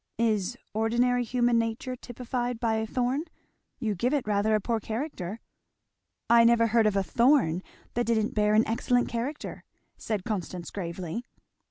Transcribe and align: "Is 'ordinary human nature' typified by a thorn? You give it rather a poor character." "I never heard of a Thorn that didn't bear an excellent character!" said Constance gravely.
"Is 0.17 0.57
'ordinary 0.73 1.23
human 1.23 1.59
nature' 1.59 1.95
typified 1.95 2.59
by 2.59 2.77
a 2.77 2.87
thorn? 2.87 3.25
You 3.79 3.93
give 3.93 4.15
it 4.15 4.25
rather 4.27 4.55
a 4.55 4.59
poor 4.59 4.79
character." 4.79 5.39
"I 6.27 6.43
never 6.43 6.65
heard 6.65 6.87
of 6.87 6.95
a 6.95 7.03
Thorn 7.03 7.61
that 7.93 8.07
didn't 8.07 8.33
bear 8.33 8.55
an 8.55 8.67
excellent 8.67 9.09
character!" 9.09 9.63
said 9.99 10.23
Constance 10.25 10.71
gravely. 10.71 11.23